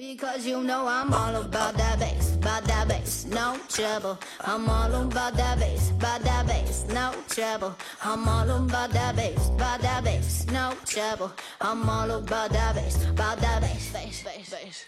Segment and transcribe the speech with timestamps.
[0.00, 4.16] Because you know I'm all about that bass, about that bass, no trouble.
[4.42, 7.74] I'm all about that bass, about that bass, no trouble.
[8.02, 11.32] I'm all about that bass, about that bass, no trouble.
[11.60, 14.86] I'm all about that bass, about that bass, bass, bass, bass.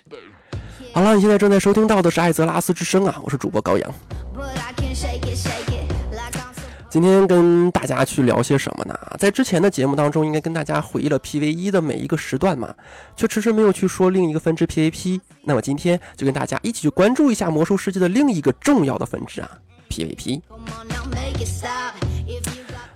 [0.95, 3.95] 好了，你现在正在收听到的是艾泽拉斯之声啊，我是主播高阳。
[4.35, 5.72] But I can shake it, shake it.
[6.93, 8.95] 今天跟大家去聊些什么呢？
[9.19, 12.75] 在之前的节目当中，应该跟大家回忆了 PVE 的每一个时段嘛，
[13.17, 15.19] 却迟迟没有去说另一个分支 PVP。
[15.45, 19.51] 那么今天就跟大家一起去关注一下魔兽世界的另一个重要的分支啊
[19.89, 20.43] ，PVP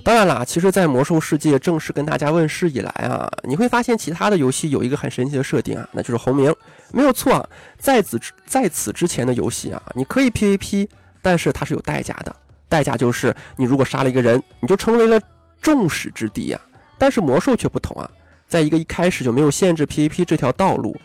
[0.04, 6.54] 当然啦，其实，在魔兽世界正式跟大家问世以来啊，你会发现其他的游戏有一个很神奇的设定啊，那就是红名，
[6.92, 7.48] 没有错啊。
[7.78, 10.86] 在此在此之前的游戏啊，你可以 PVP，
[11.22, 12.36] 但是它是有代价的，
[12.68, 15.20] 代价就是你如果杀了一个人，你就成为了
[15.60, 16.60] 众矢之的呀。
[16.98, 18.10] 但是魔兽却不同啊，
[18.48, 20.96] 在一个一开始就没有限制 PVP 这条道路。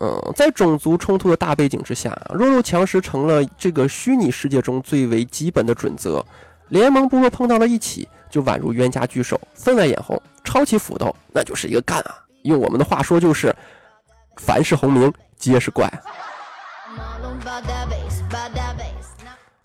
[0.00, 6.22] 嗯，在种族冲突的大背景之下，弱肉强食成了这个虚拟世界中最为基本的准则。
[6.68, 12.18] 联盟部落碰到了一起，就宛如冤家聚首，分外眼红，抄起斧头那就是一个干啊！
[12.42, 13.54] 用我们的话说就是，
[14.36, 15.90] 凡是红名皆是怪。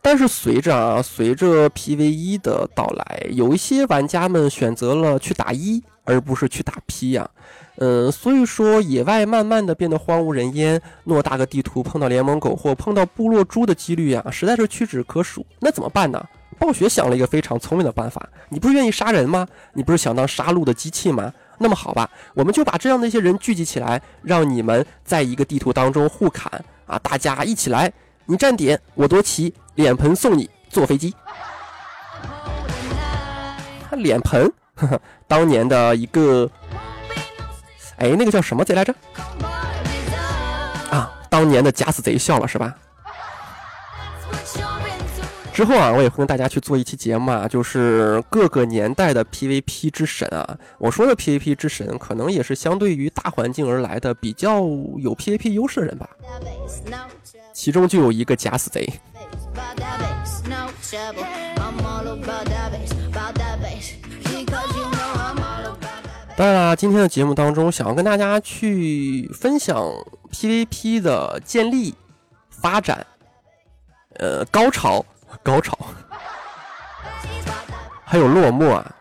[0.01, 7.29] 但是随着啊，随着 PVE 的到来，有一些玩家们选择了去打一，而不是去打 P 呀、
[7.77, 15.45] 嗯，所以说野外慢慢的变得荒无人烟，偌大个地图碰到联盟狗或碰到部落猪的几率啊，实在是屈指可数。
[15.59, 16.23] 那怎么办呢？
[16.57, 19.47] 暴雪想了一个非常聪明的办法，你不是愿意杀人吗？
[19.73, 21.31] 你不是想当杀戮的机器吗？
[21.59, 26.51] 那么好吧，我们就把这样的一些人聚集起来，让你们在一个地图当中互砍
[26.87, 26.99] 啊！
[26.99, 27.91] 大家一起来，
[28.25, 31.13] 你站点，我夺旗，脸盆送你坐飞机。
[33.89, 36.49] 他脸盆，呵呵，当年的一个，
[37.97, 38.95] 哎，那个叫什么贼来着？
[40.89, 42.73] 啊，当年的假死贼笑了是吧？
[45.53, 50.57] 之后啊，我也会跟大家去做一期节目啊，就是各个年代的 PVP 之神啊。
[50.77, 54.59] 我说的 PVP 之神，可能也是相对于大环境而来的比较
[54.97, 56.09] 有 PVP 优势的人吧。
[57.53, 58.87] 其中就有一个假死贼。
[66.35, 69.77] 当然啦今天的节目当中想要跟大家去分享
[70.31, 71.93] pvp 的建立
[72.49, 73.05] 发展
[74.15, 75.05] 呃高潮
[75.43, 75.77] 高潮
[78.03, 78.95] 还有落寞啊。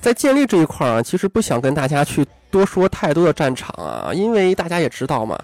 [0.00, 5.38] 在建立这一块儿啊，其实不想跟大家去多说太多的战场啊，因为大家也知道嘛，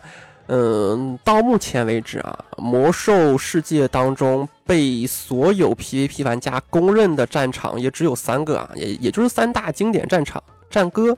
[0.46, 11.16] 嗯，到目前为止啊，魔兽世界当中被所有 PVP 玩家公认的战场也只有三个啊，也也就是三大经典战场：战歌、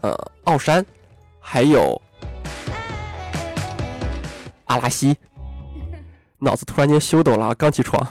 [0.00, 0.84] 呃，奥山，
[1.40, 2.00] 还有
[4.64, 5.14] 阿拉西。
[6.38, 8.04] 脑子突然间羞抖了，刚起床。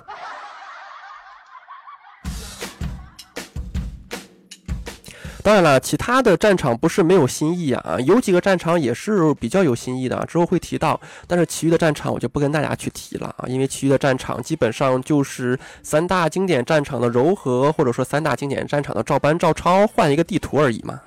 [5.44, 11.00] 当然了，其他的战场不是没有新意啊，有几个战场也是比较有新意的，之后会提到。
[11.28, 21.00] 但是其余的战场我就不跟大家去提了啊，因为其余的战场基本上就是三大经典战场的糅合，或者说三大经典战场的照搬照抄，换一个地图而已嘛。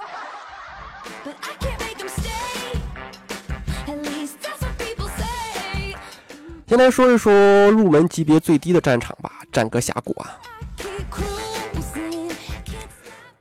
[6.67, 10.41] 先来说一说入门级别最低的战场吧，战歌峡谷啊。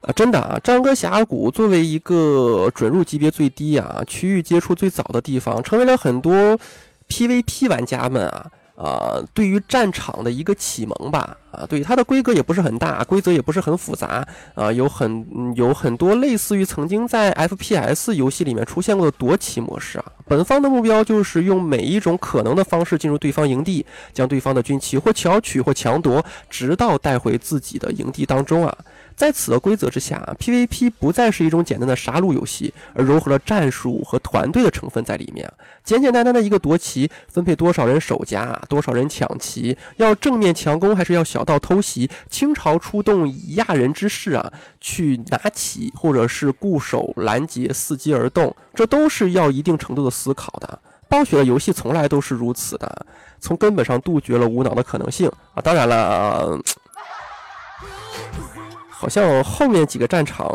[0.03, 6.59] 啊，真的啊，张哥峡谷作为一个准入级别最低啊、区域接触最早的地方，成为了很多
[7.07, 20.05] PVP 玩家们啊啊、对于战场的一个启蒙吧啊，对它的规格也不是很大，规则也不是很复杂啊，有很有很多类似于曾经在 FPS 游戏里面出现过的夺旗模式啊。
[20.25, 28.75] 本方的目标就是用每一种可能的方式进入对方营地，将对方的军旗或巧取或强夺，直到带回自己的营地当中啊。
[29.15, 35.51] 在此的规则之下，PVP 不再是一种简单的杀戮游戏，而融合了战术和团队的成分在里面。
[35.83, 42.09] 简简单单的一个夺旗，分配多少人守家，多少人抢旗，要正面强攻还是要小道偷袭？
[42.29, 44.51] 清朝出动以亚人之势啊，
[44.81, 50.79] 去拿旗或者是固守拦截，伺机而动，这都是要一定程度的思考的。
[51.07, 53.05] 暴雪的游戏从来都是如此的，
[53.39, 55.61] 从根本上杜绝了无脑的可能性啊！
[55.61, 56.59] 当然了。
[59.03, 60.49] 好像后面几个战场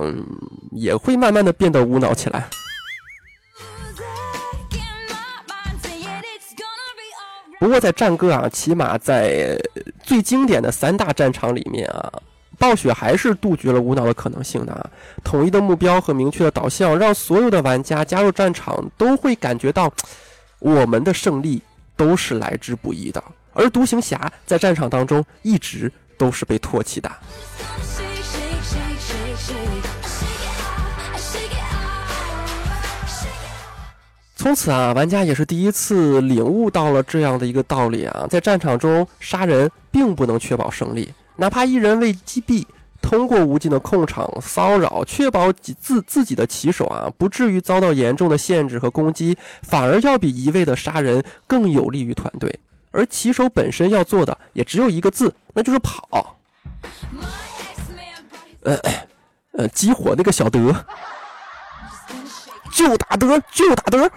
[0.70, 2.48] 也会慢慢的变得无脑起来。
[7.58, 9.54] 不过在战歌啊，起码在
[10.02, 12.10] 最经典的三大战场里面啊，
[12.58, 14.90] 暴雪还是杜绝了无脑的可能性的啊，
[15.22, 19.92] 统一的目标和明确的导向，让所有的玩家加入战场都会感觉到，
[20.58, 21.60] 我们的胜利
[21.98, 23.22] 都是来之不易的。
[23.52, 27.10] 而独行侠在战场当中一直都是被唾弃的。
[34.34, 42.64] 从此啊，玩家也是第一次领悟到了这样的一个道理啊，在战场中杀人并不能确保胜利，哪怕一人为击毙，
[43.02, 52.58] 通过无尽的控场骚扰，确保己自自己的棋手啊不至于遭到严重的限制和攻击，反而要比一味的杀人更有利于团队。
[52.90, 56.38] 而棋手本身要做的也只有一个字，那就是跑。
[59.58, 60.72] 呃，激活那个小德，
[62.72, 64.08] 就打德，就打德。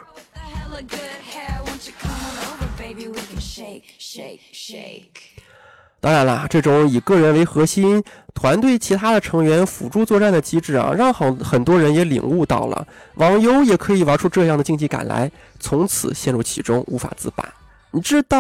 [5.99, 8.03] 当然啦，这种以个人为核心、
[8.35, 17.51] 团队其他的成员辅助作战的机制啊，让好很多人也领悟到了，网游也可以玩出这样的竞技感来，从此陷入其中无法自拔。
[17.89, 18.37] 你知道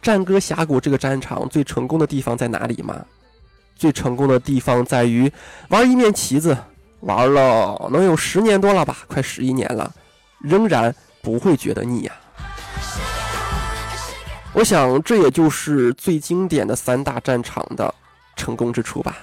[0.00, 3.04] 战歌峡谷这个战场最成功的地方在哪里吗？
[3.82, 5.28] 最成功的地方在于
[5.70, 6.56] 玩一面旗子，
[7.00, 9.92] 玩了能有十年多了吧，快十一年了，
[10.38, 12.12] 仍然不会觉得腻呀、
[14.52, 17.92] 我想这也就是最经典的三大战场的
[18.36, 19.16] 成功之处吧。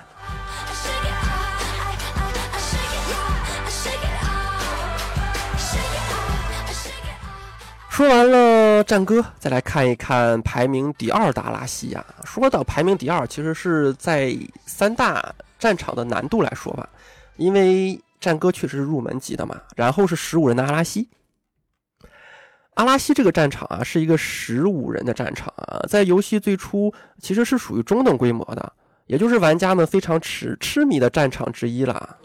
[8.00, 12.06] 说完了战歌，再来看一看排名第二的阿拉西亚。
[12.24, 14.34] 说到排名第二，其实是在
[14.66, 16.88] 三大战场的难度来说吧，
[17.36, 19.62] 因为战歌确实是入门级的嘛。
[19.76, 21.10] 然后是十五人的阿拉西，
[22.76, 28.72] 阿拉西这个战场啊，是一个十五人的战场啊，在游戏最初其实是属于中等规模的，
[29.08, 32.16] 也就是玩家们非常痴痴迷的战场之一啦。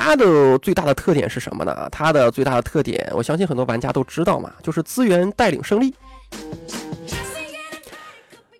[0.00, 1.88] 它的最大的特点是什么呢？
[1.90, 5.92] 它的最大的特点，我相信很多玩家都知道嘛，就是资源带领胜利，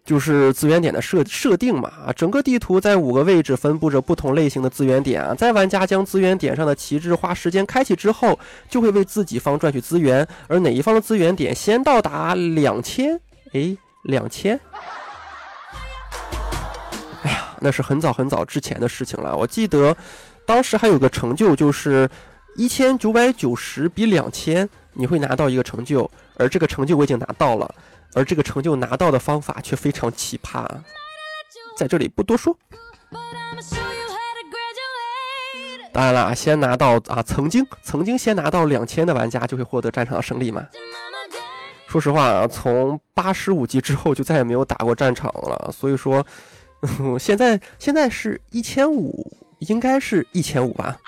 [0.05, 1.91] 就是资源点的设设定嘛。
[2.07, 8.37] 啊，整个地图在五个位置分布着不同类型的资源点啊，在玩家将资源点上的旗帜花时间开启之后，
[8.69, 13.19] 就会为自己方赚取资源，而哪一方的资源点先到达两千，
[13.53, 14.59] 哎，两千。
[17.23, 19.37] 哎呀，那是很早很早之前的事情了。
[19.37, 19.97] 我记得
[20.49, 22.09] 当时还有个成就，就是
[22.57, 27.71] 一千九百九十比两千，你会拿到一个成就，而这个成就我已经拿到了，
[28.15, 30.67] 而这个成就拿到的方法却非常奇葩，
[31.77, 32.57] 在这里不多说。
[35.93, 40.67] 当然了，先拿到啊，曾经曾经先拿到两千的玩家就会获得战场的胜利嘛。
[41.89, 46.25] 说实话啊，从八十五级之后就再也没有打过战场了，所以说，
[47.19, 50.99] 现在现在是一千五，应该是一千五吧。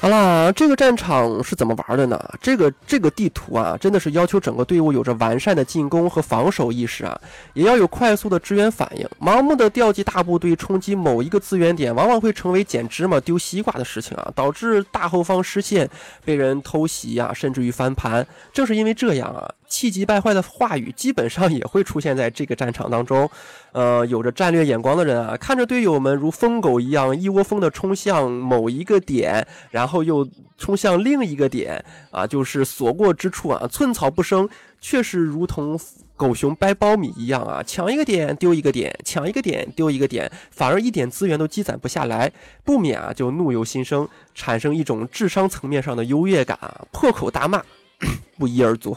[0.00, 2.16] 好啦，这个战场是怎么玩的呢？
[2.40, 7.20] 这个这个地图啊，真的是要求整个队伍有着完善的进攻和防守意识啊，
[7.52, 9.04] 也要有快速的支援反应。
[9.20, 15.90] 盲目的调集大部队冲击某一个资源点，往往会成为捡芝麻丢西瓜的事情啊，导致大后方失陷，
[16.24, 18.24] 被人偷袭啊，甚至于翻盘。
[18.52, 23.28] 正是因为这样啊，气急败坏的话语基本上也会出现在这个战场当中。
[23.72, 34.48] 呃，有着战略眼光的人啊，看着队友们如疯狗一样一窝蜂的冲向某一个点，然后又冲向另一个点，啊，就是所过之处啊，寸草不生，
[34.80, 35.78] 确实如同
[36.16, 42.32] 狗熊掰苞米一样啊，抢一个点丢一个点，抢一个点丢一个点，反而一点资源都积攒不下来，
[42.64, 47.62] 不免啊就怒由心生，产生一种智商层面上的优越感啊，破口大骂，
[48.38, 48.96] 不一而足。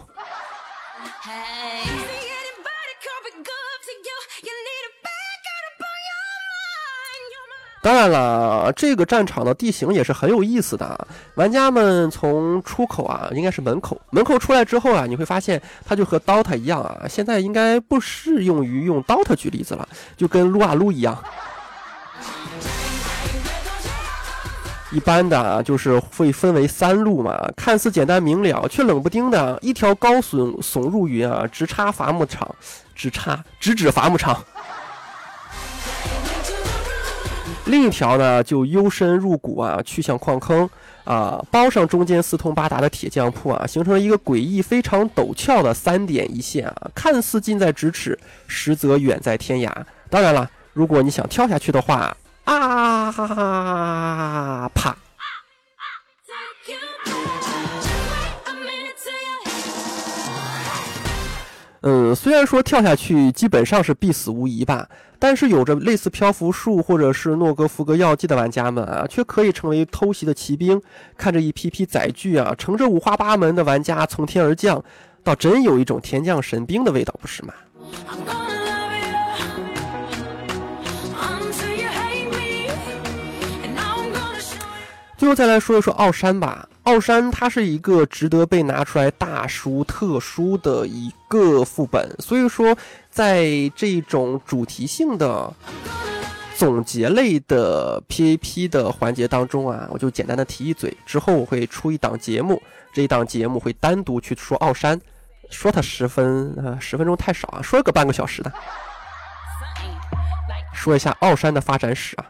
[7.83, 11.07] 当然了，这个战场的地形也是很有意思的啊。
[11.33, 21.17] 玩家们从出口啊，应该是门口，门口出来之后啊，你会发现它就和 DOTA 一样啊，现在应该不适用于用 DOTA 举例子了，就跟撸啊撸一样。
[24.91, 32.47] 一般的啊，就是会分为三路嘛，看似简单明了，却冷不丁的一条高耸耸入云啊，直插伐木场，
[32.93, 34.43] 直插直指伐木场。
[37.65, 40.69] 另一条呢，就幽深入骨啊，去向矿坑
[41.03, 49.71] 啊，包上中间四通八达的铁匠铺啊，形成了一个诡异、非常陡峭的三点一线啊，看似近在咫尺，实则远在天涯。
[50.09, 52.15] 当然了，如果你想跳下去的话，
[52.45, 53.11] 啊，
[54.73, 54.95] 啪！
[61.83, 64.87] 嗯，虽然说跳下去基本上是必死无疑吧，
[65.23, 70.81] 但是有着类似漂浮术或者是诺格福格药剂的玩家们啊，却可以成为偷袭的骑兵。
[71.15, 74.83] 看着一批批载具啊，乘着五花八门的玩家从天而降，
[75.23, 77.53] 倒真有一种天降神兵的味道，不是吗？
[85.21, 86.67] 最后再来说一说奥山吧。
[86.81, 92.75] 奥山它是一个值得被拿出来大书特书的一个副本，所以说
[93.11, 95.53] 在这种主题性的
[96.55, 102.59] 总结类的 PAP 的环节当中啊，我就简单的提一嘴，之后我会出一档节目，
[102.91, 104.99] 这一档节目会单独去说奥山，
[105.51, 108.51] 说它十分呃十分钟太少啊，说个半个小时的，
[110.73, 112.25] 说一下奥山的发展史啊。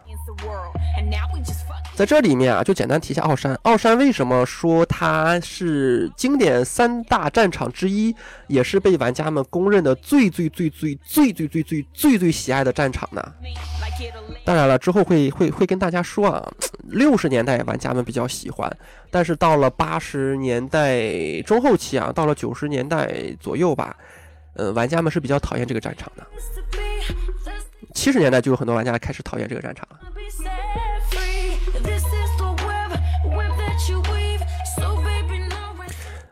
[2.01, 3.53] 在这里面啊，就简单提一下奥山。
[3.61, 8.15] 奥山为什么说它是经典三大战场之一，
[8.47, 13.21] 也是被玩家们公认的最最最最最最最最最最喜爱的战场呢？
[14.43, 16.51] 当然了，之后会会会跟大家说啊，
[16.85, 18.67] 六十年代玩家们比较喜欢，
[19.11, 23.95] 但是到了八十年代中后期啊，到了九十年代左右吧，
[24.55, 26.25] 呃，玩家们是比较讨厌这个战场的。
[27.93, 29.99] 七十年代就有很多玩家开始讨厌这个战场了。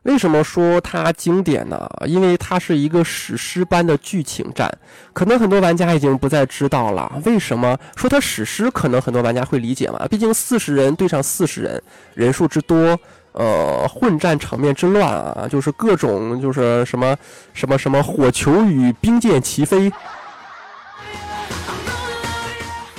[0.04, 1.90] 为什么说它经典呢？
[2.06, 4.72] 因为它是一个史诗般的剧情战。
[5.12, 7.22] 可能很多玩家已经不再知道了。
[7.26, 8.72] 为什么说它史诗？
[8.72, 10.08] 可能很多玩家会理解嘛。
[10.10, 11.84] 毕竟四十人对上四十人，
[12.16, 12.98] 人数之多，
[13.34, 17.16] 呃，混战场面之乱啊，就是各种就是什么
[17.54, 19.92] 什么什么火球与冰剑齐飞，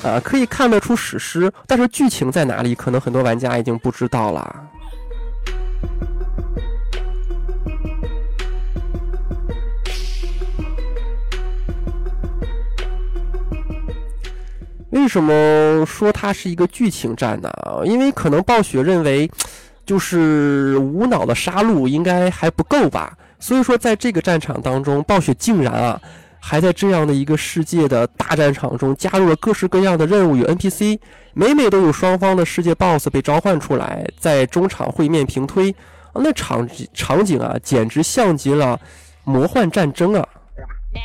[0.03, 1.51] 啊，可以看得出史诗。
[1.67, 2.75] 但是剧情在哪里？
[2.75, 4.55] 可能很多玩家已经不知道了。
[14.91, 17.51] 为什么说它是一个剧情战呢？
[17.85, 19.31] 因为可能暴雪认为，
[19.87, 23.17] 就是无脑的杀戮应该还不够吧。
[23.39, 26.01] 所以说，在这个战场当中，暴雪竟然啊，
[26.39, 30.99] 还在这样的一个世界的大战场中加入了各式各样的任务与 NPC，
[31.33, 35.75] 每每都有双方的世界 BOSS 被召唤出来，在中场会面平推，
[36.15, 38.79] 那场场景啊，简直像极了
[39.25, 40.27] 魔幻战争啊！
[40.93, 41.01] Now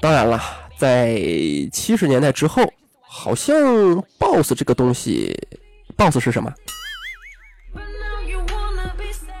[0.00, 0.40] 当然了，
[0.78, 1.14] 在
[1.72, 2.62] 七十年代之后，
[3.00, 3.54] 好像
[4.18, 5.36] boss 这个东西
[5.96, 6.52] ，boss 是什么？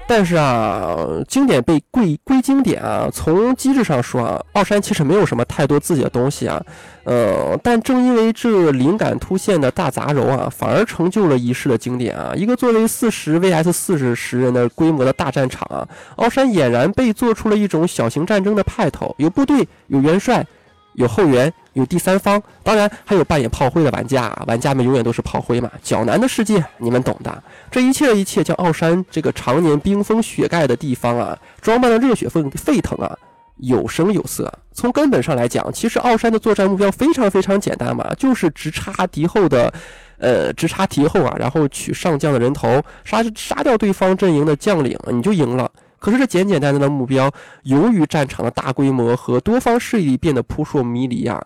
[0.08, 0.96] 但是啊，
[1.28, 3.08] 经典被归归经典啊。
[3.12, 6.62] 从机制上说啊，奥山其实没有什么太多自己的东西啊。
[7.04, 12.32] 呃，但正因为这灵感突现的大杂糅啊，反而成就了一世的经典啊。
[12.36, 15.86] 一个作为四十 vs 四十十人的规模的大战场啊，
[16.16, 20.46] 奥山俨然被做出了一种小型战争的派头，有部队，有元帅。
[20.94, 24.34] 有后援，有第三方，当然还有扮演炮灰的玩家。
[24.46, 25.70] 玩家们永远都是炮灰嘛。
[25.82, 27.42] 较难的世界，你们懂的。
[27.70, 33.14] 这一切的一切，将奥山这个常年冰封雪盖的地方啊，装扮的热血沸沸腾啊，
[33.58, 34.50] 有声有色。
[34.72, 39.70] 从根本上来讲，其实奥山的作战目标非常非常简单嘛，就是直插敌后的，
[40.16, 45.70] 呃，直插敌后啊，然后取上将的人头，杀杀掉对方阵营的将领，你就赢了。
[45.98, 47.30] 可是这简简单单的目标，
[47.62, 51.42] 由于战场的大规模和多方势力变得扑朔迷离啊，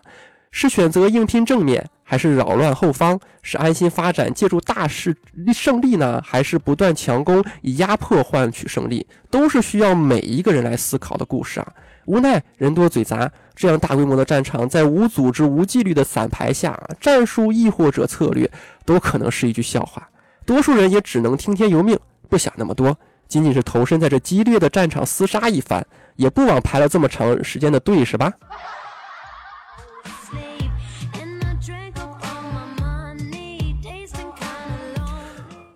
[0.51, 3.19] 是选择硬拼正面，还是扰乱后方？
[3.41, 5.15] 是安心发展，借助大势
[5.53, 9.07] 胜利呢，还是不断强攻，以压迫换取胜利？
[9.29, 11.73] 都是需要每一个人来思考的故事啊！
[12.05, 18.49] 无奈人多嘴杂，这样大规模的战场，在无组织、无纪律的散牌下，战术亦或者策略，
[18.85, 20.09] 都可能是一句笑话。
[20.45, 22.97] 多数人也只能听天由命，不想那么多。
[23.31, 25.81] 仅仅是投身在这激烈的战场厮杀一番，
[26.17, 28.29] 也不枉排了这么长时间的队，是吧？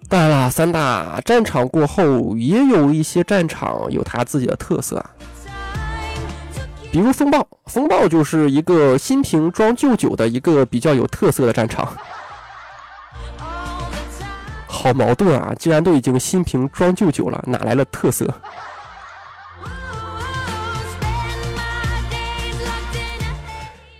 [0.09, 5.09] 当然了，三大战场过后，也有一些战场有它自己的特色啊，
[6.91, 11.87] 比如风暴，风暴就是一个新瓶装旧酒的一个比较有特色的战场。
[14.85, 15.51] 好矛盾啊！
[15.57, 18.31] 既然都已经新瓶装旧酒了，哪来了特色？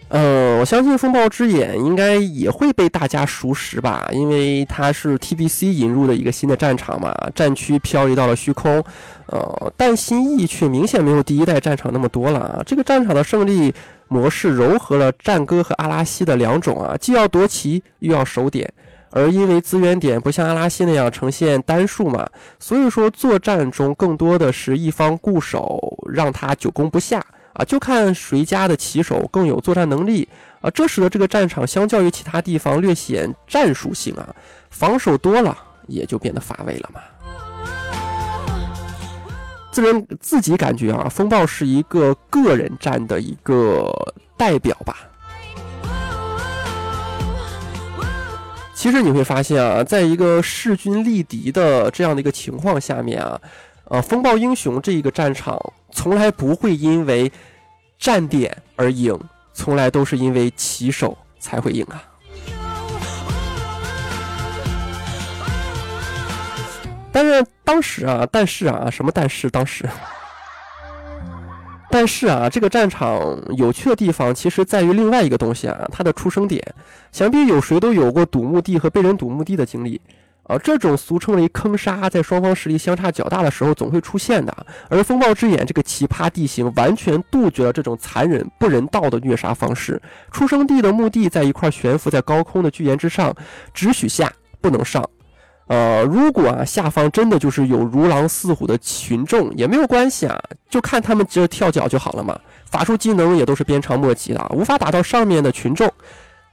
[0.10, 8.72] 呃，我相信风暴之眼应该也会被大家熟识吧，因为它是 TBC 引入的一个新的战场嘛，战区漂移到了虚空，
[9.26, 12.62] 呃，但新意却明显没有第一代战场那么多了啊。
[12.64, 13.74] 这个战场的胜利
[14.08, 18.72] 模式糅合了战歌和阿拉西的两种啊，既要夺旗又要守点。
[19.16, 22.28] 而因为资源点不像阿拉西那样呈现单数嘛，
[22.60, 25.80] 所以说作战中更多的是一方固守，
[26.12, 30.28] 让他久攻不下啊，就看谁家的棋手更有作战能力
[30.60, 30.70] 啊。
[30.72, 34.36] 这使得这个战场相较于其他地方略显战术性啊，
[34.70, 35.58] 防守多了
[35.88, 37.00] 也就变得乏味了嘛。
[39.72, 43.90] 自人自己感觉啊，风暴是一个个人战的一个
[44.36, 44.98] 代表吧。
[48.86, 53.42] 其实你会发现啊，在一个势均力敌的这样的一个情况下面啊，
[53.86, 55.60] 呃，风暴英雄这一个战场
[55.92, 57.32] 从来不会因为
[57.98, 59.20] 站点而赢，
[59.56, 62.04] 从来都是因为棋手才会赢啊。
[67.12, 69.90] 但是当时啊，但是啊，什么但是当时？
[71.98, 76.62] 但是啊，这个战场有趣的地方，其实在于另外一个东西啊，它的出生点。
[77.14, 80.02] 想必有谁都有过堵墓地和被人堵墓地的经历
[80.44, 84.54] 啊，这种俗称为坑杀，在双方实力相差较大的时候总会出现的。
[84.90, 90.02] 而风暴之眼这个奇葩地形，完全杜绝了这种残忍不人道的虐杀方式。
[90.34, 93.34] 出生地的墓地在一块悬浮在高空的巨岩之上，
[93.74, 95.02] 只许下不能上。
[95.68, 102.40] 呃，如果啊下方真的就是有如狼似虎的群众，也没有关系啊，就看他们接着跳脚就好了嘛。
[102.66, 105.92] 法术技能也都是鞭长莫及的，无法打到上面的群众。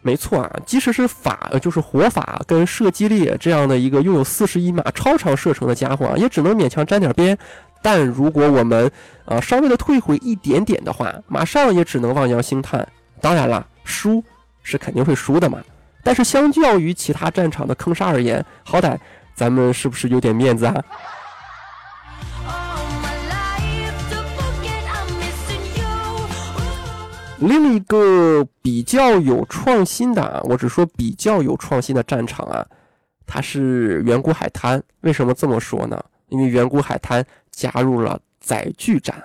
[0.00, 7.36] 没错啊，即使是法，就是火法跟射击力这样的一个拥有四十一码超长射程的家伙啊，也只能勉强沾点边。
[7.80, 8.90] 但如果我们
[9.26, 12.86] 呃稍微的退回一点点的话，马上也只能望洋兴叹。
[13.20, 14.24] 当然了，输
[14.62, 15.58] 是肯定会输的嘛。
[16.02, 18.98] 但是相较于其他战场的坑杀而言，好歹
[19.34, 20.82] 咱们是不是有点面子啊？
[27.38, 32.64] 另一个比较有创新的啊，我只说比较有创新的战场啊，
[33.26, 34.80] 它是远古海滩。
[35.00, 36.00] 为什么这么说呢？
[36.28, 39.20] 因为远古海滩加入了载具战。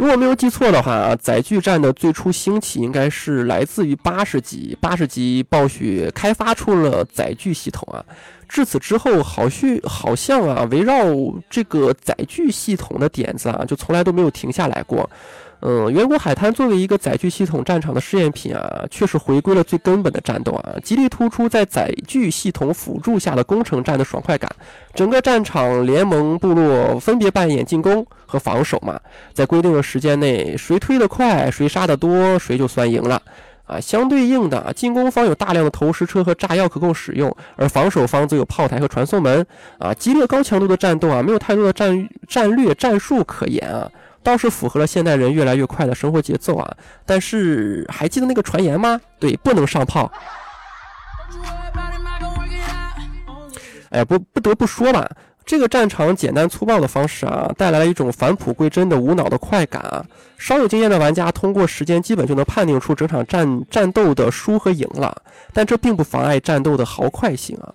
[0.00, 8.02] 如果没有记错的话啊，载具战的最初兴起应该是来自于八十级，八十级暴雪开发出了载具系统啊。
[8.48, 11.04] 至此之后，好续好像啊，围绕
[11.50, 15.08] 这个载具系统的点子啊，就从来都没有停下来过。
[15.62, 24.50] 嗯，远古海滩作为一个载具系统战场的试验品啊，确实回归了最根本的战斗啊，极力突出在载具系统辅助下的攻城战的爽快感。
[24.94, 28.98] 整个战场联盟部落分别扮演进攻和防守嘛，
[29.34, 33.20] 在规定的时间内，谁推得快，谁杀得多，谁就算赢了。
[33.66, 39.46] 啊，相对应的，进攻方有大量的投石车和炸药可供使用，而防守方则有炮台和传送门。
[39.78, 43.88] 啊，激烈高强度的战斗啊，没有太多的战战略战术可言啊。
[44.22, 46.76] 倒是符合了现代人越来越快的生活节奏啊！
[47.06, 49.00] 但是还记得那个传言吗？
[49.18, 50.10] 对，不能上炮。
[53.90, 55.10] 哎，不不得不说吧，
[55.44, 60.04] 这个战场简单粗暴的方式啊，带来了一种返璞归真的无脑的快感啊！
[60.38, 67.74] 稍有经验的玩家通过时间基本就能判定出整场战战斗的输和赢了，但这并不妨碍战斗的豪快性啊！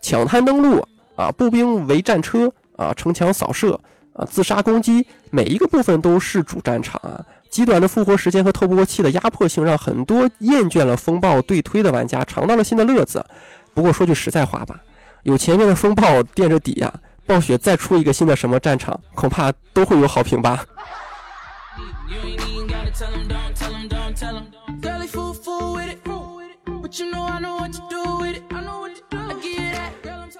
[0.00, 3.80] 抢滩登陆啊，步兵围战车啊，城墙扫射。
[4.16, 4.24] 啊！
[4.24, 7.24] 自杀攻击每一个部分都是主战场啊！
[7.50, 13.24] 极短的复活时间和透不过气的压迫性，让很多厌倦了风暴对推的玩家尝到了新的乐子。
[13.72, 14.80] 不过说句实在话吧，
[15.22, 16.92] 有前面的风暴垫着底呀，
[17.26, 20.64] 暴雪再出一个新的什么战场，恐怕都会有好评吧。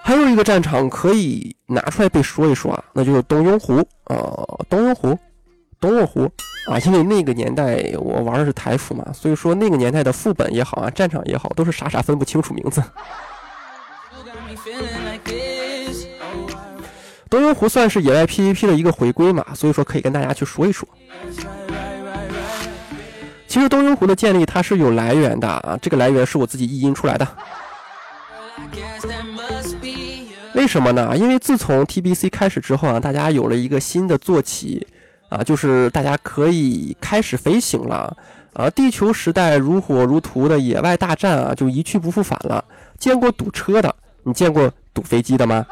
[0.07, 5.19] 还有一个战场可以拿出来被说一说啊，那就是东庸湖呃，东庸湖，
[5.81, 6.31] 东庸湖
[6.71, 12.81] 啊，因为那个年代我玩的是台服嘛，所以说那个年代的副本也好啊，战场也好，都是傻傻分不清楚名字。
[17.29, 20.87] 东庸湖算是野外 PVP 的一个回归嘛，所以说可以跟大家去说一说。
[23.45, 27.27] 其实东庸湖的建立它是有来源的啊，这个来源是我自己意淫出来的。
[30.57, 31.15] 为什么呢？
[31.15, 34.87] 因为自从 TBC 开始之后啊，大家有了一个新的坐骑，
[35.29, 38.17] 啊，就是大家可以开始飞行了，
[38.53, 42.65] 啊，地球时代如火如荼的野外大战啊，就一去不复返了。
[42.97, 45.63] 见过堵车的，你见过堵飞机的吗？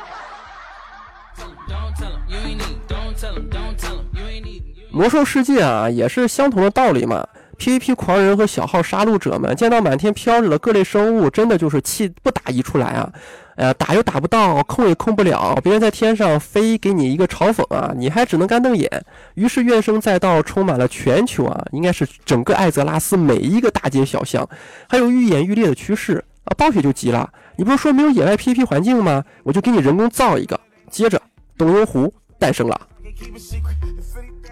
[4.92, 7.28] 魔兽世界啊，也是相同的道理嘛。
[7.58, 13.12] PVP 狂人和小号杀戮者们见到满天飘着的各类生物，真的就是气不打一处来啊！
[13.56, 18.90] 哎呀，打又打不到，控也控不了，别人在天上飞，给你一个嘲讽啊，你还只能干瞪眼。
[19.36, 24.48] 于是怨声载道，充满了全球啊，应该是整个艾泽拉斯每一个大街小巷，
[24.90, 26.52] 还有愈演愈烈的趋势啊！
[26.58, 29.24] 暴雪就急了，你不是说没有野外 PVP 环境吗？
[29.44, 30.60] 我就给你人工造一个。
[30.90, 31.22] 接着，
[31.58, 32.80] 东幽湖诞生了。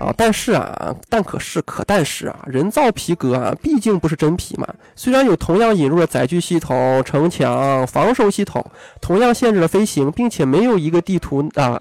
[0.04, 4.68] 啊，但是啊，但可是可但是啊，人造皮革啊，毕竟不是真皮嘛。
[4.96, 8.66] 虽然有同样引入了载具系统、城墙、防守系统，
[9.00, 11.80] 同样限制了飞行，并且没有一个地图啊，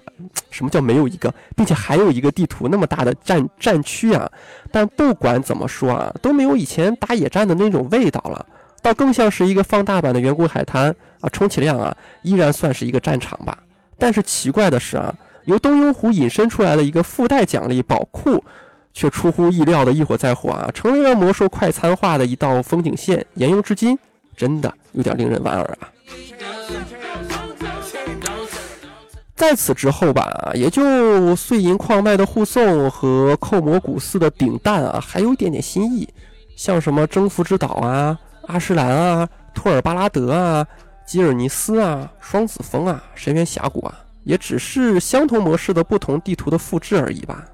[0.49, 4.31] 什么叫没有一个，并且还有一个地图那么大的战战区啊。
[4.71, 8.45] 但不管怎么说啊，都没有以前打野战的那种味道了，
[8.81, 11.27] 倒更像是一个放大版的远古海滩啊。
[11.29, 13.57] 充其量啊，依然算是一个战场吧。
[13.97, 15.13] 但是奇怪的是啊。
[15.45, 18.43] 由东幽湖引申出来的一个附带奖励宝库，
[18.93, 23.97] 却出乎意料的一火再火啊，成为了魔兽快餐化的一道风景线，沿用至今，
[24.37, 25.89] 真的有点令人莞尔啊。
[29.35, 36.07] 在此之后吧，也就碎银矿脉的护送和寇魔古寺的顶蛋啊，还有一点点新意，
[36.55, 40.65] 像什么征服之岛啊、阿什兰啊、托尔巴拉德啊、
[41.05, 43.99] 吉尔尼斯啊、双子峰啊、深渊峡谷啊。
[44.23, 47.45] 也只是相同模式的不同地图的复制而已吧。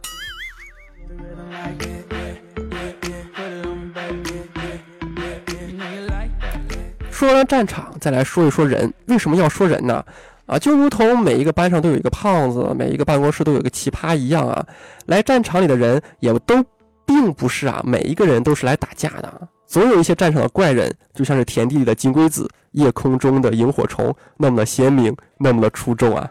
[7.12, 8.94] 说完战场，再来说一说人。
[9.08, 10.06] 为什么要说人呢？
[10.46, 14.66] 啊，就如同每一个班上都有一个胖子，每一个办公室都有一个奇葩一样啊。
[15.08, 16.64] 来战场里的人也都
[17.06, 19.48] 并不是啊，每一个人都是来打架的。
[19.70, 26.28] 总有一些战场的怪人，就像是田地里的金龟子，夜空中的萤火虫，那么的鲜明，那么的出众啊。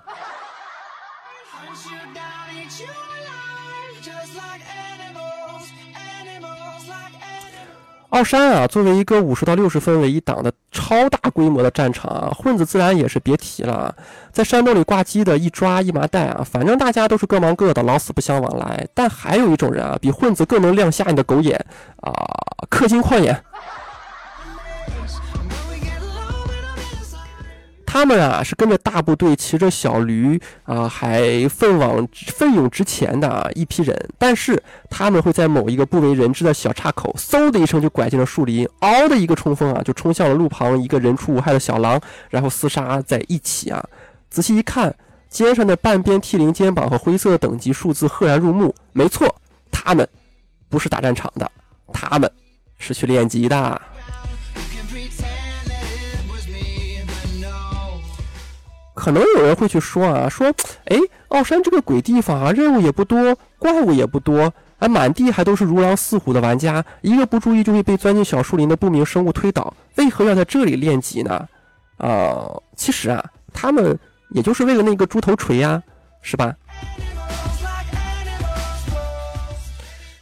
[8.19, 13.95] 高山啊，作为一个五十到六十分为一档的超大规模的战场啊，混子自然也是别提了。
[14.33, 18.85] 在山洞里挂机的一抓一麻袋啊，反正大家都是各忙各的，老死不相往来。
[18.93, 21.65] 但还有一种人啊，比混子更能亮瞎你的狗眼
[21.99, 22.13] 啊，
[22.69, 23.41] 氪金矿眼。
[27.91, 41.99] 他们啊是跟着大部队骑着小驴啊，还奋往奋勇直前的一批人，但是他们会在某一个不为人知的小岔口，嗖的一声就拐进了树林，嗷的一个冲锋啊，就冲向了路旁一个人畜无害的小狼，
[42.29, 43.83] 然后厮杀在一起啊。
[44.29, 44.95] 仔细一看，
[45.31, 48.75] 肩上的半边 T 零肩膀和灰色的等级数字赫然入目。
[48.93, 49.35] 没错，
[49.73, 50.07] 他们
[50.69, 51.51] 不是打战场的，
[51.91, 52.31] 他们
[52.79, 53.81] 是去练级的。
[58.99, 60.53] 可能有人会去说啊，说，
[60.87, 71.47] 哎，奥山这个鬼地方啊，任务也不多，怪物也不多，啊，满地还都是如狼似虎的玩家，一个不注意就会被钻进小树林的不明生物推倒，为何要在这里练级呢？
[71.99, 73.97] 啊，其实啊，他们
[74.31, 75.81] 也就是为了那个猪头锤呀，
[76.21, 76.53] 是吧？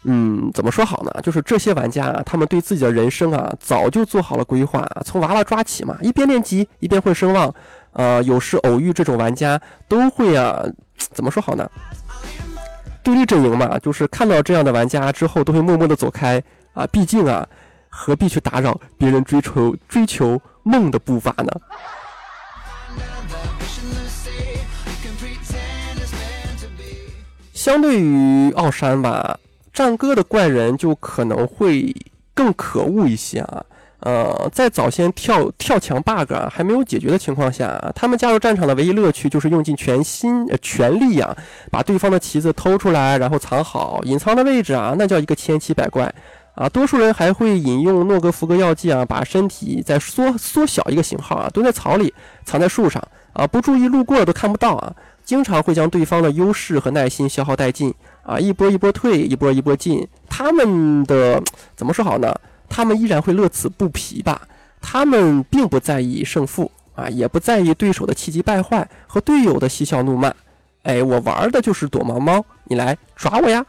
[0.08, 1.10] 嗯，怎么说好呢？
[1.22, 7.52] 就是这些玩家啊，他们对自己的人生啊，早就做好了规划，从娃娃抓起嘛，一边练级一边混声望。
[7.96, 10.62] 呃，有时偶遇这种玩家，都会啊，
[11.12, 11.66] 怎么说好呢？
[13.02, 16.42] 对立阵营嘛，就是看到这样的玩家之后，都会默默的走开
[16.74, 16.86] 啊。
[16.88, 17.48] 毕竟啊，
[17.88, 21.50] 何必去打扰别人追求追求梦的步伐呢？
[27.54, 29.38] 相对于奥山吧，
[29.72, 31.94] 战歌的怪人就可能会
[32.34, 33.64] 更可恶一些啊。
[34.00, 41.34] 呃，在早先跳跳墙 bug 啊还没有解决的情况下，他们加入战场的唯一乐趣就是用尽全心呃全力呀，
[41.70, 46.14] 把对方的旗子偷出来，然后藏好，隐藏的位置啊，那叫一个千奇百怪
[46.54, 46.68] 啊。
[46.68, 52.12] 多数人还会引用诺格福格药剂啊，把身体再缩缩小一个型号啊，蹲在草里，
[52.44, 54.92] 藏在树上啊，不注意路过都看不到啊。
[55.24, 60.06] 经常会将对方的优势和耐心消耗殆尽啊，一波一波退，一波一波进。
[60.28, 61.42] 他们的
[61.74, 62.32] 怎么说好呢？
[62.68, 64.40] 他们依然会乐此不疲吧？
[64.80, 70.32] 他们并不在意胜负啊，也不在意对手的气急败坏和队友的嬉笑怒骂。
[70.82, 73.64] 哎，我玩的就是躲猫猫，你来抓我呀！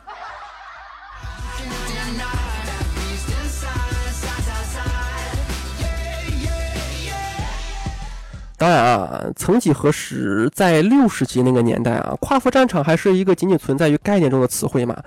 [8.58, 14.98] 当然啊，曾几何时，在六十级那个年代啊，跨服战场还是一个仅仅存在于概念中的词汇嘛。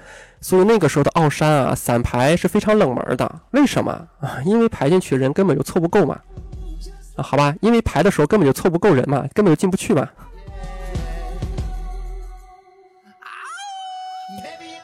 [0.40, 3.40] 所以那个时候的奥山啊，散排是非常冷门的。
[3.50, 4.38] 为什么啊？
[4.46, 6.16] 因为排进去人根本就凑不够嘛。
[7.16, 10.08] 啊，好吧，因为排的时候根本就凑不够人嘛，根本就进不去嘛。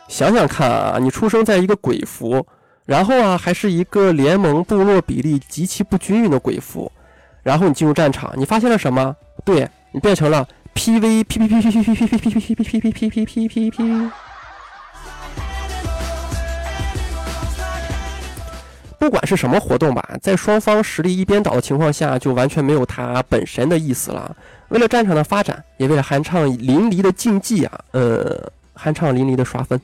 [0.09, 2.45] 想想看啊，你出生在一个鬼服
[2.85, 6.91] 然后啊，还是一个联盟部落比例极其不均匀的鬼服。
[7.47, 9.15] 然后你进入战场，你发现了什么？
[9.45, 13.25] 对你变成了 PV P P P P P P P P P P P P P P
[13.25, 14.11] P P P P。
[18.99, 24.35] 不管是什么活动吧，在双方实力一边倒的情况下，就完全没有它本身的意思了。
[24.71, 29.81] 为了战场的发展，也为了酣畅淋漓的竞技啊，呃，酣畅淋漓的刷分。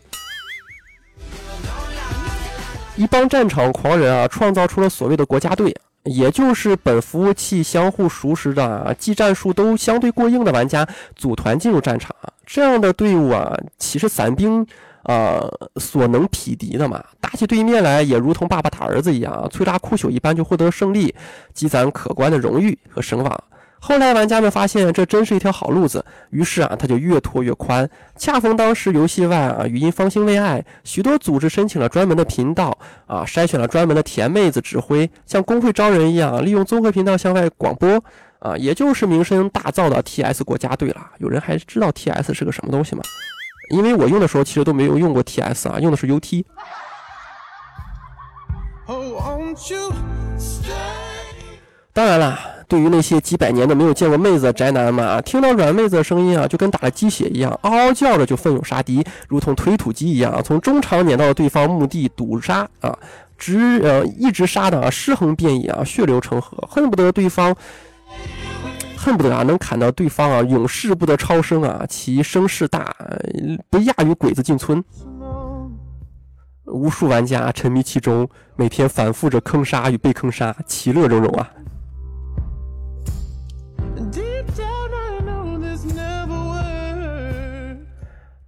[2.97, 5.73] 一帮战场狂人啊，创造出了所谓的国家队，
[6.05, 12.15] 也就是本服务器相互熟识的、技战术都相对过硬的玩家组团进入战场。
[12.45, 14.67] 这样的队伍啊，岂是散兵
[15.05, 15.41] 啊
[15.77, 17.03] 所能匹敌的嘛？
[17.21, 21.15] 打起对面来，也如同爸爸打儿子一样，啊摧拉枯朽一般就获得胜利，
[21.55, 23.45] 积攒可观的荣誉和声望。
[23.85, 27.91] 后来玩家们发现这真是一条好路子，于是啊，他就越拖越宽。
[28.17, 38.03] 恰逢当时游戏外啊，语音方兴未艾，许多组织申请了专门的频道啊，筛选了专门的甜妹子指挥，像工会招人一样，利用综合频道向外广播
[38.39, 41.05] 啊，也就是名声大噪的 TS 国家队了。
[41.19, 43.03] 有人还知道 TS 是个什么东西吗？
[43.71, 46.45] 因为我用的时候其实都没有用过 TS 啊，用的是 UT。
[51.93, 52.39] 当然了，
[52.73, 62.99] 对于那些几百年都没有见过妹子的宅男们啊，听到软妹子的声音啊，就跟打了鸡血一样，嗷嗷叫着就奋勇杀敌，如同推土机一样，从中场撵到了对方墓地堵杀啊，
[63.37, 67.55] 直呃一直杀的啊尸横遍野啊，血流成河，恨不得对方，
[68.97, 72.97] 恨不得啊能砍到对方啊永世不得超生啊，其声势大，
[73.69, 74.83] 不亚于鬼子进村。
[76.65, 81.51] 无数玩家沉迷其中，每天反复着坑杀与被坑杀，其乐融融啊。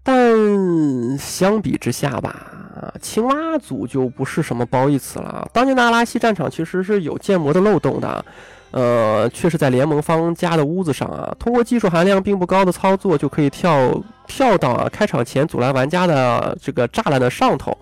[0.07, 2.53] 但相比之下吧，
[3.01, 5.49] 青蛙组就不是什么褒义词了。
[5.51, 8.25] 当年的阿拉西战场其实是有建模的漏洞的，
[8.71, 17.75] 呃，却是在联盟方家的屋子上啊，通过技术含量并不高的操作，就可以跳跳到啊开场前阻拦玩家的这个栅栏的上头，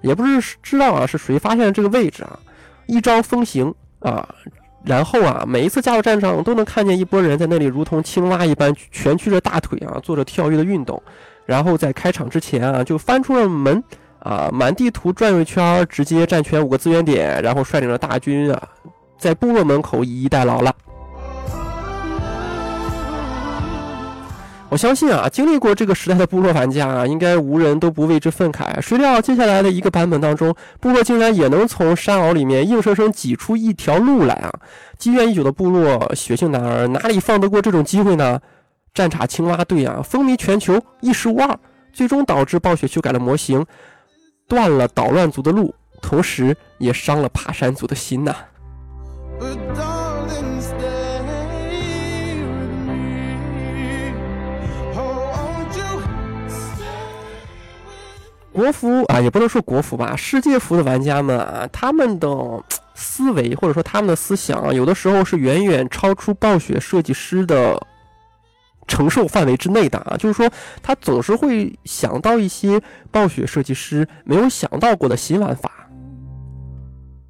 [0.00, 2.38] 也不是知道啊是谁发现了这个位置啊，
[2.86, 4.28] 一招风行啊。
[4.84, 11.02] 然后啊，每一次加入战场，都能看见一波人在那里如同青蛙一般蜷曲着大腿啊，做着跳跃的运动。
[11.46, 13.82] 然后在开场之前啊，就翻出了门
[14.18, 18.62] 啊，满地图转悠一圈，直接占全五个资源点，然后率领着大军啊，
[19.18, 20.74] 在部落门口以逸待劳了。
[24.70, 28.80] 我相信啊，经历过这个时代的部落玩家啊，应该无人都不为之愤慨。
[28.80, 34.50] 谁料接下来的一个版本当中，部落竟然也能从山坳里面硬生生挤出一条路来啊！
[34.98, 38.40] 积怨已久的部落血性男儿哪里放得过这种机会呢？
[38.94, 41.58] 战场青蛙队啊，风靡全球，一时无二，
[41.92, 43.66] 最终导致暴雪修改了模型，
[44.46, 48.32] 断了捣乱族的路，同时也伤了爬山族的心呐。
[58.52, 62.28] 国服啊，也不能说国服吧，世界服的玩家们啊，他们的
[62.94, 67.76] 思维或者说他们的思想啊，有的时候是远远超出暴雪设计师的
[68.86, 70.16] 承受范围之内的啊。
[70.16, 70.50] 就是说，
[70.82, 75.70] 他总是会想到一些暴雪设计师没有想到过的新玩法。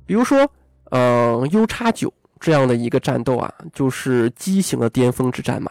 [0.07, 0.51] 比如说，
[0.91, 5.71] 嗯，U 叉九这样的一个战斗啊，就是畸形的巅峰之战嘛。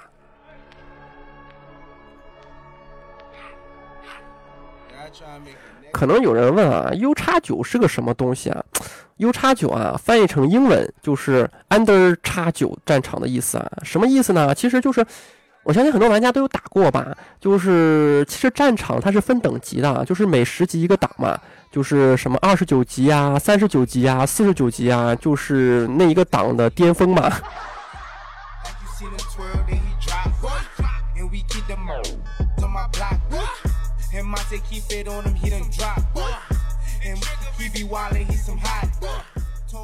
[5.92, 8.66] 可能有人问啊，U 叉九是个什么东西啊
[9.18, 13.72] ？U 叉九啊，翻译成英文就是 Under 叉九战场的意思啊。
[13.84, 14.56] 什么意思呢？
[14.56, 15.06] 其实就是，
[15.64, 17.16] 我相信很多玩家都有打过吧。
[17.40, 21.40] 就是其实战场它是分等级的，就是每十级一个档嘛。
[21.72, 27.32] 就是什么二十九级啊、三十九级啊、四十九级啊，就是那一个档的巅峰嘛。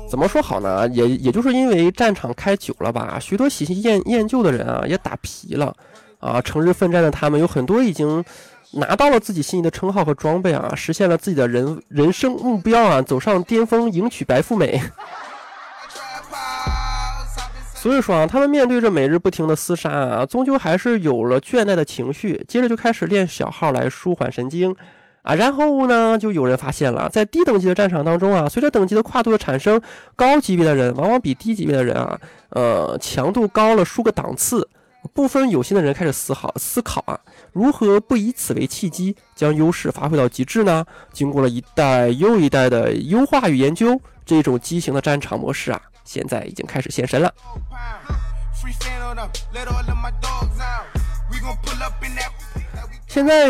[0.10, 0.88] 怎么说好呢？
[0.89, 5.74] 也也就是因为战场开久了吧，许多喜新厌厌旧的人啊，也打疲了
[6.19, 6.41] 啊。
[6.41, 8.24] 成日奋战的他们，有很多已经
[8.72, 14.82] 拿到了自己心仪的称号和装备啊，实现了自己的人人生目标啊，走上巅峰，迎娶白富美。
[17.76, 24.76] 所以说啊，他们面对着每日不停的厮杀啊，终究还是有了倦怠的情绪，接着就开始练小号来舒缓神经，
[25.21, 29.82] 啊，然后呢，就有人发现了，在低等级的战场当中啊，随着等级的跨度的产生，
[30.15, 34.67] 高级别的人往往比低级别的人啊，呃，强度高了数个档次
[35.13, 37.19] 部分有心的人开始思考思考啊，
[37.53, 40.86] 如何不以此为契机，将优势发挥到极致呢？
[41.12, 47.34] 经过了一代又一代的优化与研究，这种畸形的战场模式啊，现在已经开始现身了。
[53.10, 53.50] 现在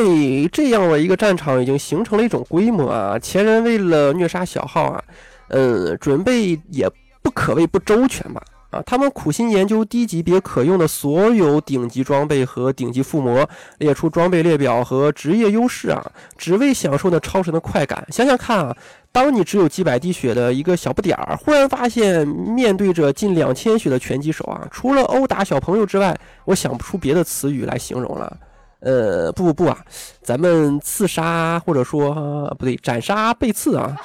[0.54, 5.04] 这样的一个战场已经形成了一种规模啊，前人为了虐杀小号啊，
[5.50, 6.90] 嗯，准备也
[7.22, 8.42] 不可谓不周全吧。
[8.70, 18.08] 啊，他们苦心研究低级别可用的所有顶级装备和顶级附魔，列出装备列表和职业优势啊，只为享受那超神的快感。
[18.12, 18.74] 想想看啊，
[19.12, 28.38] 当你只有几百滴血的一个小不点儿，忽然发现面对着近两千血的拳击手啊，除了殴打小朋友之外，我想不出别的词语来形容了。
[28.82, 29.78] 呃，不不不啊，
[30.22, 33.96] 咱们刺杀或者说不对，斩杀被刺啊，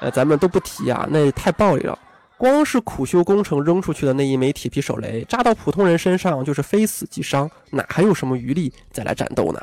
[0.00, 1.98] 呃，咱们都不提啊，那太暴力了。
[2.38, 9.60] 光是苦修工程扔出去的那一枚铁皮手雷，炸到普通人身上就是非死即伤，哪还有什么余力再来战斗呢？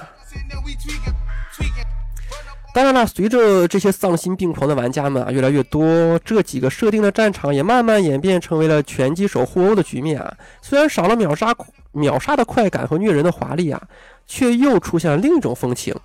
[2.76, 10.32] 当然了，随着这些丧心病狂的玩家们啊越来越多，这几个设定的战场也慢慢演变成为了拳击手互殴的局面啊。
[10.62, 11.56] 虽然少了秒杀
[11.94, 13.82] 秒杀的快感和虐人的华丽啊，
[14.28, 15.96] 却又出现了另一种风情，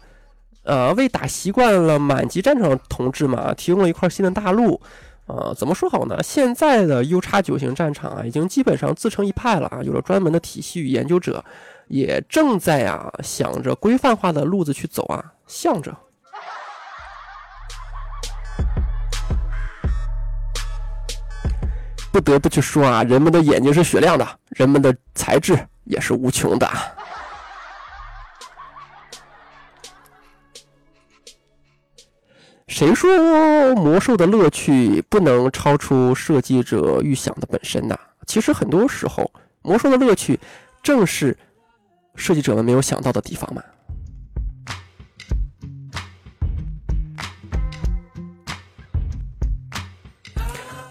[0.63, 4.81] 呃，为打习惯了满级战场的同志们提供了一块新的大陆。
[5.27, 6.21] 呃，怎么说好呢？
[6.23, 11.45] 现在的 U 叉九型战场啊，已经基本上自成一派了啊，有了专门的体系与研究者，
[11.87, 15.97] 也正在啊想着规范化的路子去走啊，向着。
[22.11, 26.69] 不得不去说啊，人们的眼睛是雪亮的，人们的才智也是无穷的。
[32.73, 37.95] 谁说魔兽的乐趣不能超出设计者预想的本身呢？
[38.27, 39.31] 其实很多时候，
[39.61, 40.41] 魔兽的乐趣
[40.83, 41.37] 正是
[42.15, 43.63] 设计者们没有想到的地方嘛。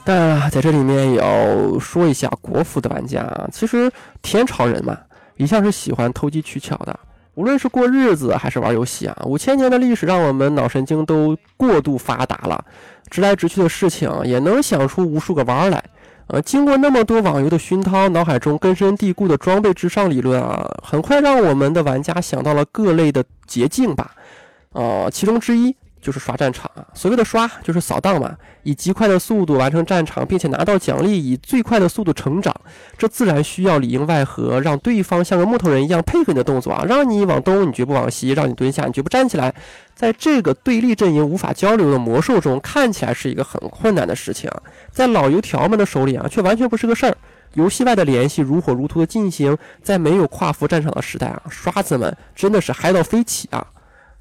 [0.05, 3.91] 但在这里面也要说一下国服的玩家，其实
[4.21, 4.95] 天朝人嘛，
[5.35, 6.97] 一向是喜欢投机取巧的。
[7.35, 12.63] 无论是过日子还是玩游戏啊，五千年的历史让我们脑神经都过度发达了，
[13.09, 15.83] 直来直去的事情也能想出无数个弯来。
[16.27, 24.11] 呃，经过那么多网游的熏陶，脑海中根深蒂固的装备至上理论啊，很快让我们的玩家想到了各类的捷径吧。
[24.73, 25.75] 呃，其中之一。
[26.01, 32.53] 就是刷战场啊，所谓的刷就是扫荡嘛，以极快的速度完成战场，并且拿到奖励，以最快的速度成长。
[32.97, 39.53] 这自然需要里应外合，让对方像个木头人一样配合你的动作啊，让你往东你绝不往西，让你蹲下你绝不站起来。
[39.93, 44.49] 在这个对立阵营无法交流的魔兽中，看起来是一个很困难的事情，
[44.91, 47.15] 在老油条们的手里啊，却完全不是个事儿。
[47.53, 53.67] 游戏外的联系如火如荼的进行，在没有跨服战场的时代啊，刷子们真的是嗨到飞起啊！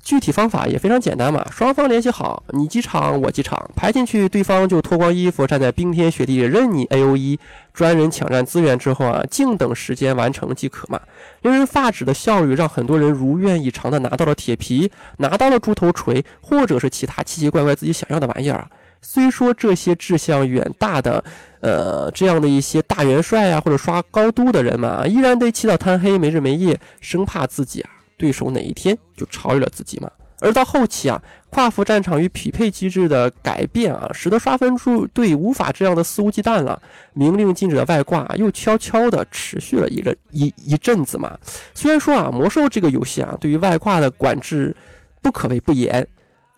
[0.02, 7.38] 具体方法也非常简单嘛，双方联系好，你机场我机场，排进去，对方就脱光衣服站在冰天雪地任你 A O E，
[7.74, 10.98] 专人抢占资源之后啊，静等时间完成即可嘛。
[11.42, 18.68] 令人发指的效率让很多人如愿以偿的拿到了铁皮，拿到了猪头锤，或者是其他奇奇怪怪自己想要的玩意儿啊。
[19.02, 21.22] 虽说这些志向远大的，
[21.60, 27.90] 呃，这样的一些大元帅啊，或者刷高都的人们，依然得起早贪黑，没日没夜，生怕自己啊。
[28.20, 30.10] 对手哪一天就超越了自己嘛？
[30.42, 36.80] 而到后期啊，跨服战场与匹配机制的改变啊，使得刷分数队无法这样的肆无忌惮了。
[37.14, 41.38] 明令禁止的外挂又悄悄的持续了一个一一阵子嘛。
[41.74, 44.74] 虽然说啊，魔兽这个游戏啊，对于外挂的管制
[45.22, 46.06] 不可谓不严，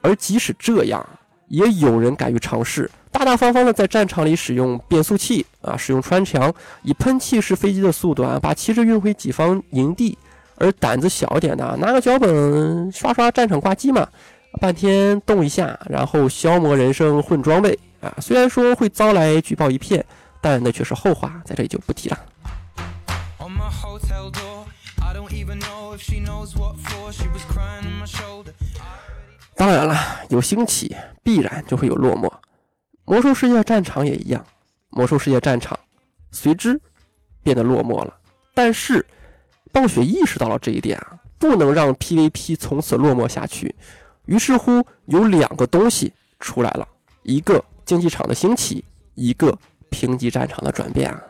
[0.01, 1.05] 而即使这样，
[1.49, 10.17] 也有人敢于尝试，大大方方的在战场里使用变速器啊，使用穿墙，以喷气式飞机的速度啊，把旗帜运回己方营地。
[10.57, 14.09] 而胆子小点的，拿个脚本刷刷战场挂机嘛，
[14.61, 18.15] 半天动一下，然后消磨人生混装备啊。
[18.21, 20.05] 虽然说会遭来举报一片，
[20.41, 22.19] 但那却是后话，在这里就不提了。
[29.57, 29.97] 当然了，
[30.29, 32.31] 有兴起必然就会有落寞。
[33.05, 34.45] 魔兽世界战场也一样，
[34.91, 35.77] 魔兽世界战场
[36.31, 36.81] 随之
[37.43, 38.15] 变得落寞了。
[38.55, 39.05] 但是。
[39.73, 43.75] 暴雪意识到了这一点啊，不能让 PVP 从此落寞下去。
[44.27, 46.87] 于是乎，有两个东西出来了：
[47.23, 49.59] 一个竞技场的兴起，一个
[49.91, 51.21] 评级战场的转变啊。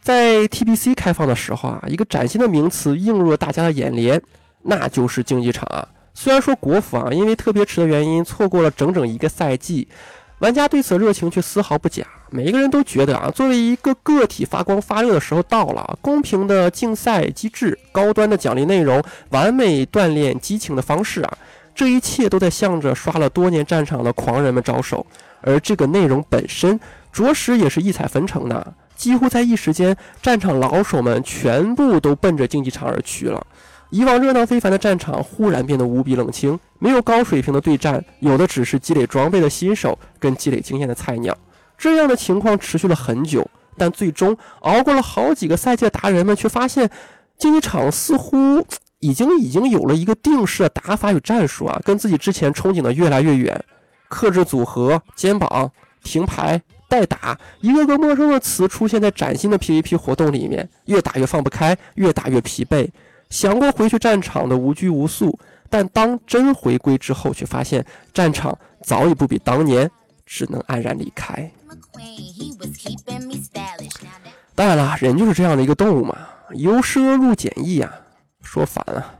[0.00, 4.22] 在 TBC 开放的时候啊，一个崭新的名词映入了大家的眼帘，
[4.62, 5.86] 那就是竞技场啊。
[6.14, 9.86] 虽然说国服啊，因为特别迟的原因，错过了整整一个赛季。
[10.38, 21.38] 玩家对此热情却丝毫不假，每一个人都觉得啊，作为一个个体发光发热的时候到了，公平的竞赛机制、高端的奖励内容、完美锻炼激情的方式啊，
[21.74, 25.06] 这一切都在向着刷了多年战场的狂人们招手。
[25.40, 26.78] 而这个内容本身，
[27.12, 33.46] 着实也是异彩纷呈的，几乎在一时间，战场老手们全部都奔着竞技场而去了。
[33.90, 41.34] 以往热闹非凡的战场忽然变得无比冷清，没有高水平的对战，有的只是积累装备的新手跟积累经验的菜鸟。
[41.78, 46.90] 这样的情况持续了很久，但最终熬过了好几个赛季的达人们却发现，
[47.38, 48.66] 竞技场似乎
[48.98, 53.64] 已经已经有了一个定式的打法与战术啊，跟自己之前憧憬的越来越远。
[54.08, 55.70] 克制组合、肩膀、
[56.02, 62.88] 停牌、代打，一个个陌生的词出现在崭新的 PVP 活动里面，越打越放不开，越打越疲惫。
[63.28, 69.90] 想过回去战场的无拘无束，但当真回归之后，却发现战场早已不比当年，
[70.28, 71.50] 只能黯然离开。
[74.54, 76.18] 当然了，人就是这样的一个动物嘛，
[76.50, 77.90] 由奢入俭易啊，
[78.42, 79.14] 说反了。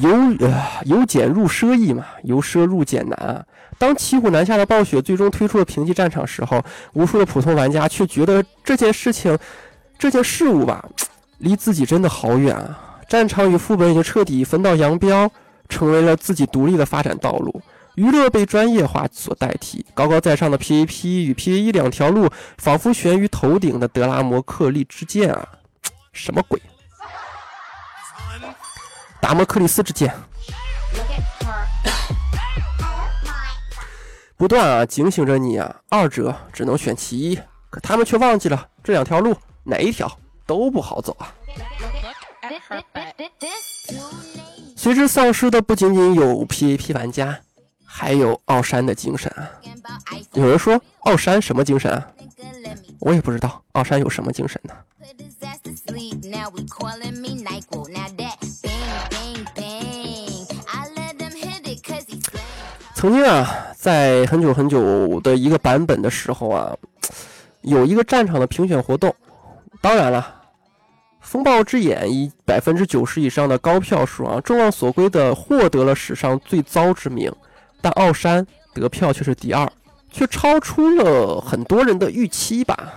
[0.00, 0.10] 由
[0.40, 3.44] 呃由俭入奢易嘛，由奢入俭难啊。
[3.76, 6.64] 当骑虎难下的暴雪最终推出了平级战场时候，
[6.94, 9.38] 无数的普通玩家却觉得这件事情。
[9.98, 10.86] 这件事物吧，
[11.38, 12.98] 离自己真的好远啊！
[13.08, 15.30] 战场与副本已经彻底分道扬镳，
[15.68, 17.62] 成为了自己独立的发展道路。
[17.94, 25.48] 娱乐被专业化所代替，高高在上的 PVP 与 PVE 两条路，仿佛悬于头顶的德拉摩克利之剑啊！
[26.12, 26.60] 什么鬼？
[29.20, 30.14] 达摩克里斯之剑，
[34.36, 35.76] 不断啊警醒着你啊！
[35.88, 37.40] 二者只能选其一，
[37.70, 39.34] 可他们却忘记了这两条路。
[39.64, 40.06] 哪一条
[40.46, 41.32] 都不好走啊！
[44.86, 47.36] 随之丧失的不仅仅有 PVP 玩家，
[47.84, 49.50] 还有奥山的精神啊！
[50.34, 52.06] 有人说奥山什么精神啊？
[53.00, 54.72] 我也不知道奥山有什么精神呢。
[62.94, 66.76] 曾经啊，在很久很久的一个版本的时候啊，
[67.62, 69.12] 有一个战场的评选活动。
[69.80, 70.44] 当然了，
[71.26, 77.30] 风暴之眼以百分之九十以上的高票数啊，众望所归的获得了史上最糟之名。
[77.80, 79.68] 但奥山得票却是第二，
[80.08, 82.92] 却超出了很多人的预期吧。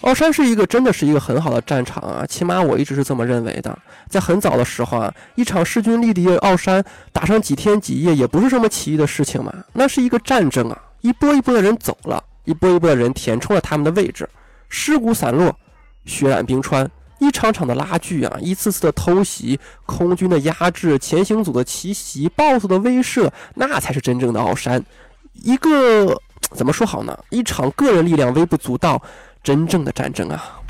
[0.00, 3.78] 奥山是一个真的是一个很好的战场啊，起码我一直是这么认为的。
[4.08, 12.24] 在很早的时候啊，一场势均力敌的奥山打上几天几夜也不是什么奇异的事情嘛，那是一个战争啊，一波一波的人走了。
[12.44, 14.26] 一波一波的人填充了他们的位置，
[14.68, 15.56] 尸骨散落，
[16.04, 16.88] 血染冰川，
[17.18, 24.84] 一场场的拉锯啊，一次次的偷袭，空军的压制，前行组的奇袭，BOSS 的威慑，那才是真正的奥山。
[25.32, 26.20] 一个
[26.54, 27.18] 怎么说好呢？
[27.30, 29.02] 一场个人力量微不足道，
[29.42, 30.60] 真正的战争啊。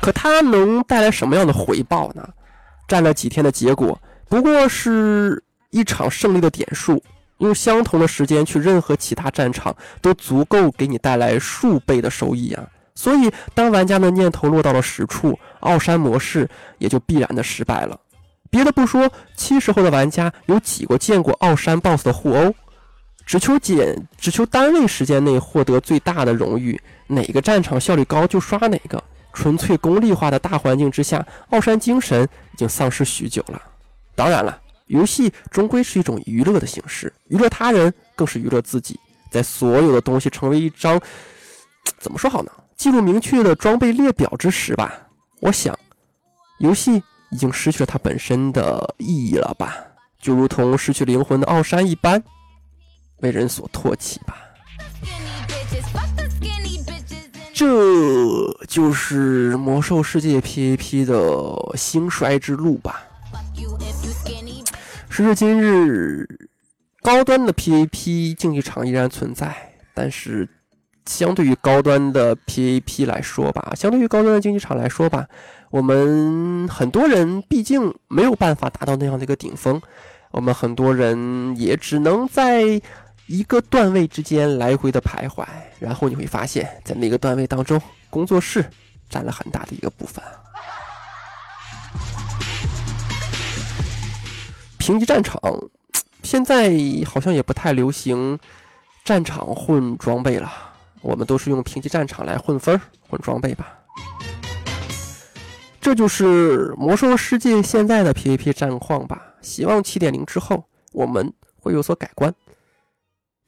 [0.00, 2.28] 可它能带来什么样的回报呢？
[2.88, 7.02] 战了几天的结果，不过是一场胜利的点数。
[7.40, 12.66] 用相同的时间去任何其他战场，都足够给你带来数倍的收益啊！
[12.94, 17.98] 所以，当玩家的念头落到了实处，奥山模式也就必然的失败了。
[18.50, 22.54] 别的不说，七十后的玩家有几个见过奥山 BOSS 的互殴？
[23.24, 29.02] 只求简，只求单位时间内获得最大的荣誉，哪个战场效率高就刷哪个。
[29.32, 33.62] 纯粹功利化的大环境之下，奥山精神已经丧失许久了。
[34.14, 34.60] 当然了。
[34.90, 38.98] 游戏终归是一种娱乐的形式，娱乐他人更是娱乐自己。
[39.30, 41.00] 在所有的东西成为一张
[41.98, 42.50] 怎么说好呢？
[42.76, 44.92] 记录明确的装备列表之时吧，
[45.40, 45.78] 我想，
[46.58, 49.76] 游戏已经失去了它本身的意义了吧？
[50.20, 52.20] 就如同失去灵魂的奥山一般，
[53.18, 54.36] 为人所唾弃吧。
[57.54, 63.04] 这就是魔兽世界 PVP 的兴衰之路吧。
[65.20, 66.26] 时至今日，
[67.02, 69.54] 高端的 P A P 竞技场依然存在，
[69.92, 70.48] 但是
[71.04, 75.26] 相对于高端的 P A P 来说吧，相对于高端的竞技场来说吧，
[75.70, 79.80] 我们很多人毕竟没有办法达到那样的一个顶峰，
[80.30, 82.62] 我们很多人也只能在
[83.26, 85.44] 一个段位之间来回的徘徊，
[85.78, 88.64] 然后你会发现在那个段位当中，工作室
[89.08, 90.24] 占了很大的一个部分。
[94.80, 95.38] 评级战场
[96.22, 96.72] 现在
[97.06, 98.38] 好像也不太流行
[99.04, 100.50] 战场混装备了，
[101.02, 103.78] 我们都是用评级战场来混分混装备吧。
[105.80, 109.34] 这就是魔兽世界现在的 PVP 战况吧。
[109.42, 112.34] 希望七点零之后我们会有所改观。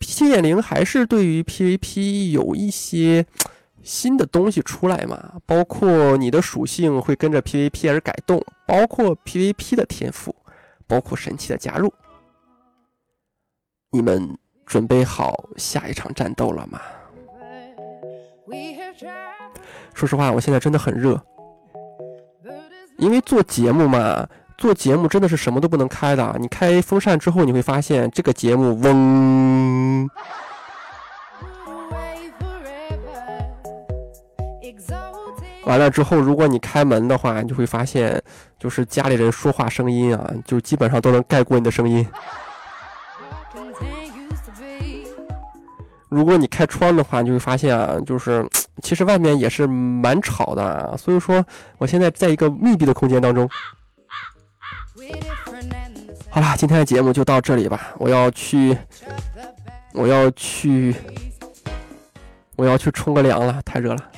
[0.00, 3.26] 七点零还是对于 PVP 有一些
[3.82, 10.34] 新的东西出来嘛，包括你的属性会跟着 PVP 而改动，包括 PVP 的天赋，
[10.92, 11.90] 包括神器的加入。
[13.90, 14.36] 你们
[14.66, 16.78] 准备好下一场战斗了吗？
[19.94, 21.18] 说实话，我现在真的很热，
[22.98, 24.28] 因为做节目嘛，
[24.58, 26.36] 做节目真的是什么都不能开的。
[26.38, 30.06] 你开风扇之后，你会发现这个节目嗡。
[35.72, 38.22] 完了之后，如果你开门的话，你就会发现，
[38.58, 42.06] 就是家里人说话声音啊，就基本上都能盖过你的声音。
[46.10, 48.46] 如果你开窗的话，你就会发现啊，就是
[48.82, 50.94] 其实外面也是蛮吵的啊。
[50.94, 51.42] 所以说，
[51.78, 53.48] 我现在在一个密闭的空间当中。
[56.28, 57.94] 好啦，今天的节目就到这里吧。
[57.96, 58.76] 我要去，
[59.94, 60.94] 我要去，
[62.56, 64.10] 我要去冲个凉了，太热了。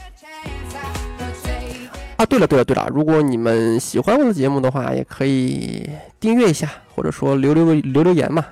[2.17, 5.89] 啊，对了对了对了，如果你们喜欢我的节目的话，也可以
[6.21, 8.45] 订阅一下，或者说留留个留留言嘛。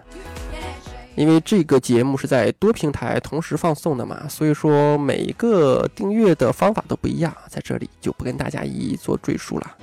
[1.14, 9.76] 因为这个节目是在多平台同时放送的嘛，所以说每一个订阅的方法都不一样，在这里就不跟大家一一做赘述了。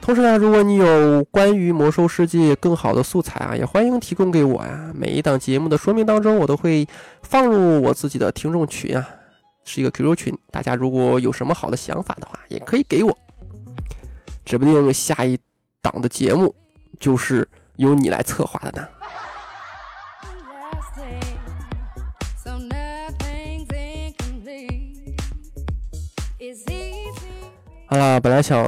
[0.00, 4.90] 同时呢，如果你有关于魔兽世界更好的素材啊，也欢迎提供给我呀。
[4.94, 6.86] 每一档节目的说明当中，我都会
[7.22, 9.06] 放入我自己的听众群啊，
[9.64, 10.38] 是一个 QQ 群。
[10.50, 13.18] 大家如果有什么好的想法的话，也可以给我，
[14.44, 15.38] 指不定下一
[15.82, 16.54] 档的节目
[17.00, 18.88] 就是由你来策划的呢。
[27.86, 28.66] 好了，本来想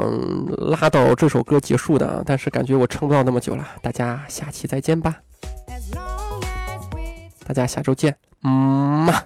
[0.71, 3.67] 拉到这首歌结束的，但是感觉我撑不到那么久了。
[3.83, 5.17] 大家下期再见吧，
[7.45, 8.51] 大家下周见，嗯
[9.05, 9.25] 嘛。